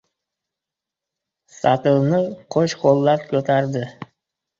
Satilni 1.57 2.21
qo‘shqo‘llab 2.55 3.27
ko‘tardi. 3.35 3.85